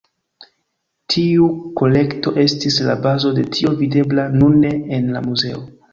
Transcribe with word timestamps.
Tiu 1.15 1.49
kolekto 1.81 2.33
estis 2.45 2.79
la 2.89 2.97
bazo 3.05 3.35
de 3.41 3.47
tio 3.57 3.75
videbla 3.83 4.29
nune 4.41 4.73
en 4.99 5.11
la 5.19 5.23
muzeo. 5.29 5.63